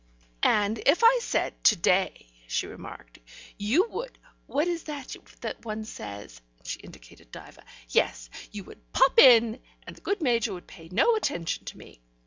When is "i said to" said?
1.03-1.75